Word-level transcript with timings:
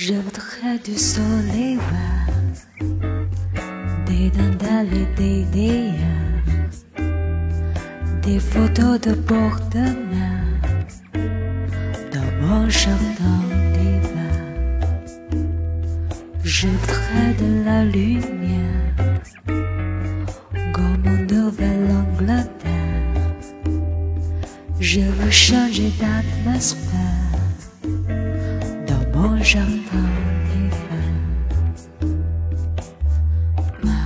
Je 0.00 0.14
voudrais 0.14 0.78
du 0.84 0.96
soleil 0.96 1.76
des 4.06 4.30
dindales 4.30 4.94
et 4.94 5.06
des 5.16 5.44
déas, 5.46 7.02
des 8.22 8.38
photos 8.38 9.00
de 9.00 9.14
bord 9.14 9.58
de 9.72 9.86
mer 10.12 10.44
dans 12.12 12.46
mon 12.46 12.70
jardin 12.70 13.42
d'hiver. 13.72 14.38
Je 16.44 16.68
voudrais 16.68 17.34
de 17.42 17.64
la 17.64 17.84
lumière 17.84 18.94
comme 20.72 21.02
en 21.08 21.34
Nouvelle-Angleterre. 21.34 22.46
Je 24.78 25.00
veux 25.00 25.30
changer 25.32 25.90
d'atmosphère 25.98 27.17
mon 29.18 29.42
jardin 29.42 30.08
d'hiver. 30.48 31.10
Ma 33.84 34.00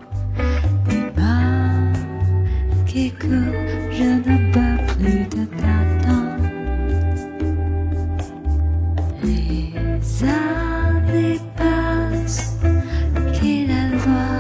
Des 0.89 1.07
mains 1.17 1.93
qui 2.87 3.11
courent, 3.13 3.67
je 3.99 4.11
ne 4.27 4.37
peux 4.53 4.77
plus 4.93 5.21
de 5.35 5.43
t'attendre. 5.59 6.49
Les 9.23 9.73
années 10.25 11.41
passent, 11.57 12.57
qu'il 13.33 13.71
a 13.71 13.85
loi, 13.97 14.31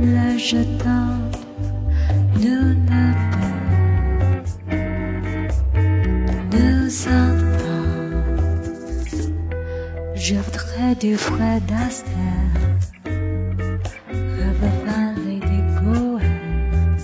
le 0.00 0.38
jetant, 0.38 1.15
Je 10.18 10.34
voudrais 10.34 10.94
du 10.98 11.14
frais 11.14 11.60
d'Aster, 11.68 12.10
revêt 14.14 15.40
des 15.40 15.62
poèmes. 15.76 16.96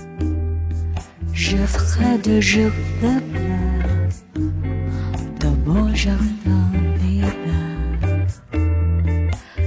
Je 1.35 1.59
ferai 1.59 2.17
de 2.25 2.41
jours 2.41 2.71
de 3.03 3.21
pleurs 3.33 4.09
dans 5.41 5.57
mon 5.67 5.95
jardin 5.95 6.71
d'hiver. 6.99 7.29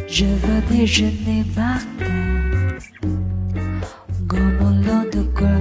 Je 0.07 0.25
veux 0.25 0.61
déjeuner 0.75 1.45
par 1.55 1.81
terre, 1.99 2.79
long 4.71 5.03
de 5.13 5.21
clair, 5.35 5.59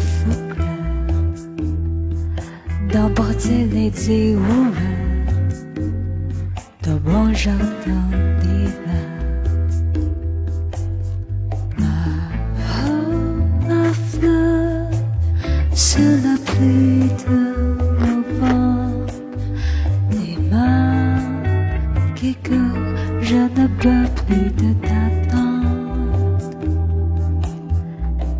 d'emporter 2.91 3.67
les 3.67 3.91
ouverts 4.37 5.04
dans 6.87 7.01
mon 7.11 7.33
jardin 7.33 8.05
d'hiver. 8.41 9.09
Ma 11.79 11.97
robe 12.83 13.71
à 13.71 13.93
fleurs 13.93 14.91
sous 15.73 16.17
la 16.23 16.37
pluie 16.45 17.09
de 17.27 17.39
novembre, 18.01 19.15
des 20.11 20.37
mains 20.51 21.19
qui 22.15 22.35
courent, 22.37 22.97
je 23.23 23.37
ne 23.37 23.67
peux 23.81 24.07
plus 24.27 24.51
de 24.63 24.71
t'attendre. 24.83 26.51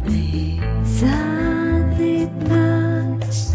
Les 0.07 0.61
années 1.05 2.29
passent, 2.47 3.55